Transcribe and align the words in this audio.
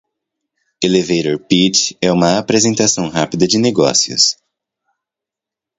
Elevator 0.83 1.37
Pitch 1.37 1.91
é 2.01 2.11
uma 2.11 2.39
apresentação 2.39 3.07
rápida 3.07 3.47
de 3.47 3.59
negócios. 3.59 4.35